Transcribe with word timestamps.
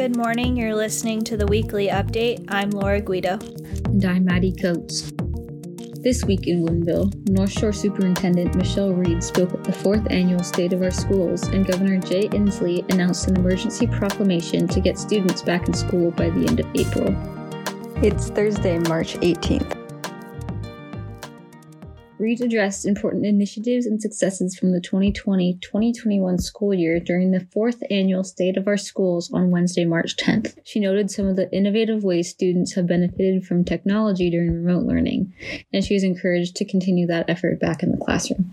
Good 0.00 0.16
morning. 0.16 0.56
You're 0.56 0.74
listening 0.74 1.24
to 1.24 1.36
the 1.36 1.46
weekly 1.46 1.88
update. 1.88 2.46
I'm 2.48 2.70
Laura 2.70 3.02
Guido. 3.02 3.38
And 3.84 4.02
I'm 4.02 4.24
Maddie 4.24 4.54
Coates. 4.54 5.12
This 6.00 6.24
week 6.24 6.46
in 6.46 6.64
Woodinville, 6.64 7.12
Northshore 7.26 7.74
Superintendent 7.74 8.54
Michelle 8.54 8.94
Reid 8.94 9.22
spoke 9.22 9.52
at 9.52 9.62
the 9.62 9.74
fourth 9.74 10.10
annual 10.10 10.42
State 10.42 10.72
of 10.72 10.80
Our 10.80 10.90
Schools, 10.90 11.42
and 11.48 11.66
Governor 11.66 11.98
Jay 11.98 12.30
Inslee 12.30 12.90
announced 12.90 13.28
an 13.28 13.36
emergency 13.36 13.86
proclamation 13.86 14.66
to 14.68 14.80
get 14.80 14.98
students 14.98 15.42
back 15.42 15.68
in 15.68 15.74
school 15.74 16.10
by 16.12 16.30
the 16.30 16.46
end 16.46 16.60
of 16.60 16.66
April. 16.74 17.14
It's 18.02 18.30
Thursday, 18.30 18.78
March 18.78 19.16
18th. 19.16 19.79
Reid 22.20 22.42
addressed 22.42 22.84
important 22.84 23.24
initiatives 23.24 23.86
and 23.86 23.98
successes 23.98 24.54
from 24.54 24.72
the 24.72 24.80
2020 24.82 25.54
2021 25.54 26.36
school 26.36 26.74
year 26.74 27.00
during 27.00 27.30
the 27.30 27.46
fourth 27.50 27.82
annual 27.90 28.24
State 28.24 28.58
of 28.58 28.68
Our 28.68 28.76
Schools 28.76 29.32
on 29.32 29.50
Wednesday, 29.50 29.86
March 29.86 30.16
10th. 30.16 30.54
She 30.62 30.80
noted 30.80 31.10
some 31.10 31.26
of 31.26 31.36
the 31.36 31.50
innovative 31.50 32.04
ways 32.04 32.28
students 32.28 32.74
have 32.74 32.86
benefited 32.86 33.46
from 33.46 33.64
technology 33.64 34.28
during 34.28 34.52
remote 34.52 34.84
learning, 34.84 35.32
and 35.72 35.82
she 35.82 35.94
was 35.94 36.04
encouraged 36.04 36.56
to 36.56 36.66
continue 36.66 37.06
that 37.06 37.30
effort 37.30 37.58
back 37.58 37.82
in 37.82 37.90
the 37.90 38.04
classroom. 38.04 38.52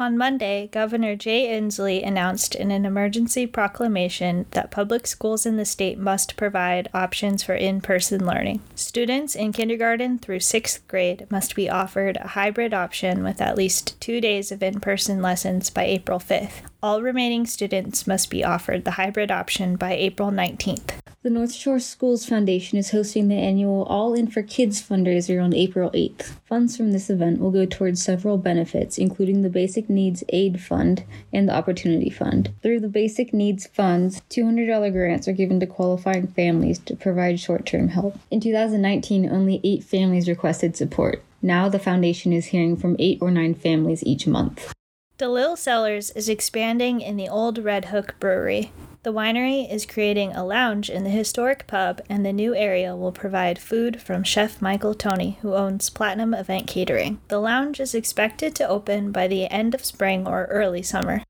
On 0.00 0.16
Monday, 0.16 0.68
Governor 0.70 1.16
Jay 1.16 1.48
Inslee 1.48 2.06
announced 2.06 2.54
in 2.54 2.70
an 2.70 2.86
emergency 2.86 3.48
proclamation 3.48 4.46
that 4.52 4.70
public 4.70 5.08
schools 5.08 5.44
in 5.44 5.56
the 5.56 5.64
state 5.64 5.98
must 5.98 6.36
provide 6.36 6.88
options 6.94 7.42
for 7.42 7.54
in 7.54 7.80
person 7.80 8.24
learning. 8.24 8.62
Students 8.76 9.34
in 9.34 9.52
kindergarten 9.52 10.20
through 10.20 10.38
sixth 10.38 10.86
grade 10.86 11.26
must 11.30 11.56
be 11.56 11.68
offered 11.68 12.16
a 12.16 12.28
hybrid 12.28 12.72
option 12.72 13.24
with 13.24 13.40
at 13.40 13.56
least 13.56 14.00
two 14.00 14.20
days 14.20 14.52
of 14.52 14.62
in 14.62 14.78
person 14.78 15.20
lessons 15.20 15.68
by 15.68 15.82
April 15.82 16.20
5th. 16.20 16.62
All 16.80 17.02
remaining 17.02 17.44
students 17.44 18.06
must 18.06 18.30
be 18.30 18.44
offered 18.44 18.84
the 18.84 18.92
hybrid 18.92 19.32
option 19.32 19.74
by 19.74 19.94
April 19.94 20.30
19th. 20.30 20.92
The 21.28 21.34
Northshore 21.34 21.82
Schools 21.82 22.24
Foundation 22.24 22.78
is 22.78 22.92
hosting 22.92 23.28
the 23.28 23.34
annual 23.34 23.82
All 23.82 24.14
In 24.14 24.28
for 24.28 24.42
Kids 24.42 24.80
fundraiser 24.80 25.44
on 25.44 25.52
April 25.52 25.90
8th. 25.90 26.38
Funds 26.46 26.74
from 26.74 26.92
this 26.92 27.10
event 27.10 27.38
will 27.38 27.50
go 27.50 27.66
towards 27.66 28.02
several 28.02 28.38
benefits, 28.38 28.96
including 28.96 29.42
the 29.42 29.50
Basic 29.50 29.90
Needs 29.90 30.24
Aid 30.30 30.58
Fund 30.58 31.04
and 31.30 31.46
the 31.46 31.52
Opportunity 31.52 32.08
Fund. 32.08 32.54
Through 32.62 32.80
the 32.80 32.88
Basic 32.88 33.34
Needs 33.34 33.66
Funds, 33.66 34.22
$200 34.30 34.90
grants 34.90 35.28
are 35.28 35.34
given 35.34 35.60
to 35.60 35.66
qualifying 35.66 36.28
families 36.28 36.78
to 36.78 36.96
provide 36.96 37.38
short 37.38 37.66
term 37.66 37.88
help. 37.88 38.18
In 38.30 38.40
2019, 38.40 39.30
only 39.30 39.60
eight 39.62 39.84
families 39.84 40.30
requested 40.30 40.78
support. 40.78 41.22
Now 41.42 41.68
the 41.68 41.78
foundation 41.78 42.32
is 42.32 42.46
hearing 42.46 42.74
from 42.74 42.96
eight 42.98 43.18
or 43.20 43.30
nine 43.30 43.52
families 43.52 44.02
each 44.02 44.26
month. 44.26 44.72
DeLille 45.18 45.58
Cellars 45.58 46.10
is 46.12 46.30
expanding 46.30 47.02
in 47.02 47.18
the 47.18 47.28
old 47.28 47.58
Redhook 47.58 48.18
Brewery. 48.18 48.72
The 49.08 49.14
winery 49.14 49.66
is 49.72 49.86
creating 49.86 50.32
a 50.34 50.44
lounge 50.44 50.90
in 50.90 51.02
the 51.02 51.08
historic 51.08 51.66
pub, 51.66 52.02
and 52.10 52.26
the 52.26 52.32
new 52.32 52.54
area 52.54 52.94
will 52.94 53.10
provide 53.10 53.58
food 53.58 54.02
from 54.02 54.22
Chef 54.22 54.60
Michael 54.60 54.92
Tony, 54.92 55.38
who 55.40 55.54
owns 55.54 55.88
Platinum 55.88 56.34
Event 56.34 56.66
Catering. 56.66 57.18
The 57.28 57.38
lounge 57.38 57.80
is 57.80 57.94
expected 57.94 58.54
to 58.56 58.68
open 58.68 59.10
by 59.10 59.26
the 59.26 59.46
end 59.46 59.74
of 59.74 59.82
spring 59.82 60.26
or 60.26 60.44
early 60.50 60.82
summer. 60.82 61.22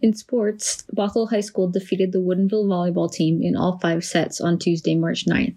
In 0.00 0.14
sports, 0.14 0.84
Bothell 0.96 1.28
High 1.28 1.42
School 1.42 1.68
defeated 1.68 2.12
the 2.12 2.20
Woodinville 2.20 2.64
volleyball 2.64 3.12
team 3.12 3.42
in 3.42 3.54
all 3.54 3.78
five 3.80 4.02
sets 4.02 4.40
on 4.40 4.58
Tuesday, 4.58 4.94
March 4.94 5.26
9th. 5.26 5.56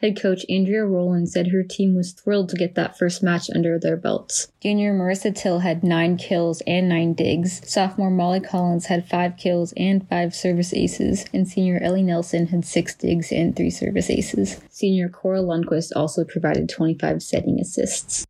Head 0.00 0.20
coach 0.20 0.44
Andrea 0.48 0.84
Rowland 0.84 1.28
said 1.28 1.48
her 1.48 1.62
team 1.62 1.94
was 1.94 2.12
thrilled 2.12 2.48
to 2.50 2.56
get 2.56 2.74
that 2.74 2.98
first 2.98 3.22
match 3.22 3.48
under 3.54 3.78
their 3.78 3.96
belts. 3.96 4.48
Junior 4.60 4.92
Marissa 4.92 5.34
Till 5.34 5.60
had 5.60 5.82
nine 5.82 6.16
kills 6.16 6.60
and 6.66 6.88
nine 6.88 7.14
digs. 7.14 7.62
Sophomore 7.70 8.10
Molly 8.10 8.40
Collins 8.40 8.86
had 8.86 9.08
five 9.08 9.36
kills 9.36 9.72
and 9.76 10.06
five 10.08 10.34
service 10.34 10.74
aces, 10.74 11.24
and 11.32 11.48
senior 11.48 11.78
Ellie 11.82 12.02
Nelson 12.02 12.48
had 12.48 12.64
six 12.64 12.94
digs 12.94 13.30
and 13.32 13.54
three 13.54 13.70
service 13.70 14.10
aces. 14.10 14.60
Senior 14.68 15.08
Cora 15.08 15.40
Lundquist 15.40 15.92
also 15.94 16.24
provided 16.24 16.68
25 16.68 17.22
setting 17.22 17.60
assists. 17.60 18.26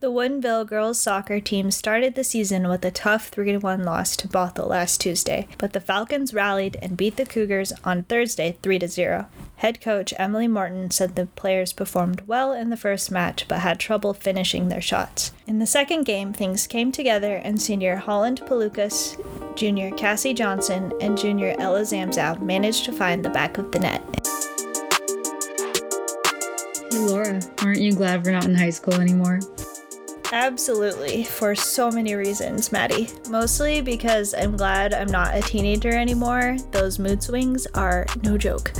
The 0.00 0.10
Woodinville 0.10 0.66
girls 0.66 0.98
soccer 0.98 1.40
team 1.40 1.70
started 1.70 2.14
the 2.14 2.24
season 2.24 2.68
with 2.68 2.82
a 2.86 2.90
tough 2.90 3.28
3 3.28 3.58
1 3.58 3.84
loss 3.84 4.16
to 4.16 4.28
Bothell 4.28 4.66
last 4.66 4.98
Tuesday, 4.98 5.46
but 5.58 5.74
the 5.74 5.80
Falcons 5.80 6.32
rallied 6.32 6.78
and 6.80 6.96
beat 6.96 7.18
the 7.18 7.26
Cougars 7.26 7.70
on 7.84 8.04
Thursday 8.04 8.56
3 8.62 8.86
0. 8.86 9.26
Head 9.56 9.82
coach 9.82 10.14
Emily 10.16 10.48
Morton 10.48 10.90
said 10.90 11.16
the 11.16 11.26
players 11.26 11.74
performed 11.74 12.22
well 12.26 12.54
in 12.54 12.70
the 12.70 12.78
first 12.78 13.10
match 13.10 13.46
but 13.46 13.58
had 13.58 13.78
trouble 13.78 14.14
finishing 14.14 14.68
their 14.68 14.80
shots. 14.80 15.32
In 15.46 15.58
the 15.58 15.66
second 15.66 16.04
game, 16.04 16.32
things 16.32 16.66
came 16.66 16.92
together 16.92 17.36
and 17.36 17.60
senior 17.60 17.96
Holland 17.96 18.40
Palukas, 18.46 19.22
junior 19.54 19.90
Cassie 19.90 20.32
Johnson, 20.32 20.94
and 21.02 21.18
junior 21.18 21.54
Ella 21.58 21.82
Zamzow 21.82 22.40
managed 22.40 22.86
to 22.86 22.92
find 22.92 23.22
the 23.22 23.28
back 23.28 23.58
of 23.58 23.70
the 23.70 23.80
net. 23.80 24.02
Hey 26.90 26.98
Laura, 27.00 27.42
aren't 27.58 27.82
you 27.82 27.92
glad 27.92 28.24
we're 28.24 28.32
not 28.32 28.46
in 28.46 28.54
high 28.54 28.70
school 28.70 28.94
anymore? 28.94 29.40
Absolutely, 30.32 31.24
for 31.24 31.56
so 31.56 31.90
many 31.90 32.14
reasons, 32.14 32.70
Maddie. 32.70 33.08
Mostly 33.28 33.80
because 33.80 34.32
I'm 34.32 34.56
glad 34.56 34.94
I'm 34.94 35.10
not 35.10 35.34
a 35.34 35.42
teenager 35.42 35.90
anymore. 35.90 36.56
Those 36.70 37.00
mood 37.00 37.20
swings 37.20 37.66
are 37.74 38.06
no 38.22 38.38
joke. 38.38 38.72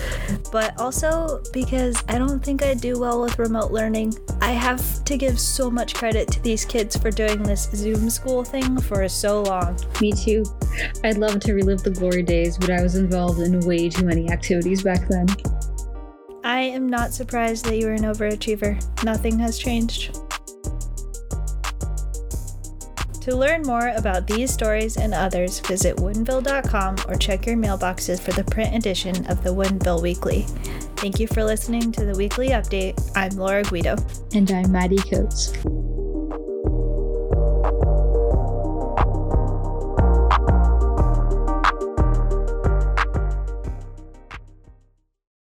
But 0.52 0.78
also 0.78 1.42
because 1.52 2.00
I 2.08 2.18
don't 2.18 2.44
think 2.44 2.62
I'd 2.62 2.80
do 2.80 3.00
well 3.00 3.20
with 3.20 3.38
remote 3.40 3.72
learning. 3.72 4.14
I 4.40 4.52
have 4.52 5.04
to 5.04 5.16
give 5.16 5.40
so 5.40 5.68
much 5.70 5.94
credit 5.94 6.28
to 6.28 6.42
these 6.42 6.64
kids 6.64 6.96
for 6.96 7.10
doing 7.10 7.42
this 7.42 7.68
Zoom 7.74 8.10
school 8.10 8.44
thing 8.44 8.80
for 8.80 9.08
so 9.08 9.42
long. 9.42 9.76
Me 10.00 10.12
too. 10.12 10.44
I'd 11.02 11.18
love 11.18 11.40
to 11.40 11.52
relive 11.52 11.82
the 11.82 11.90
glory 11.90 12.22
days, 12.22 12.58
but 12.58 12.70
I 12.70 12.80
was 12.80 12.94
involved 12.94 13.40
in 13.40 13.58
way 13.60 13.88
too 13.88 14.04
many 14.04 14.30
activities 14.30 14.84
back 14.84 15.08
then. 15.08 15.26
I 16.44 16.60
am 16.60 16.88
not 16.88 17.12
surprised 17.12 17.64
that 17.64 17.76
you 17.76 17.88
are 17.88 17.92
an 17.92 18.04
overachiever. 18.04 18.80
Nothing 19.04 19.38
has 19.40 19.58
changed. 19.58 20.16
To 23.20 23.36
learn 23.36 23.62
more 23.62 23.88
about 23.96 24.26
these 24.26 24.50
stories 24.50 24.96
and 24.96 25.12
others, 25.12 25.60
visit 25.60 25.96
woodinville.com 25.96 26.96
or 27.06 27.16
check 27.16 27.44
your 27.46 27.56
mailboxes 27.56 28.18
for 28.18 28.32
the 28.32 28.44
print 28.44 28.74
edition 28.74 29.26
of 29.26 29.44
the 29.44 29.50
Woodinville 29.50 30.00
Weekly. 30.00 30.46
Thank 30.96 31.20
you 31.20 31.26
for 31.26 31.44
listening 31.44 31.92
to 31.92 32.06
the 32.06 32.16
weekly 32.16 32.48
update. 32.48 32.98
I'm 33.14 33.36
Laura 33.36 33.62
Guido. 33.62 33.96
And 34.34 34.50
I'm 34.50 34.72
Maddie 34.72 34.96
Coates. 34.96 35.52